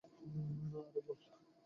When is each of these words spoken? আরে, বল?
আরে, 0.03 1.01
বল? 1.07 1.17